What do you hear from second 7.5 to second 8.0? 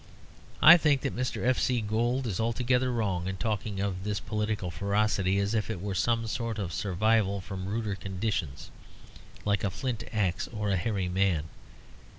ruder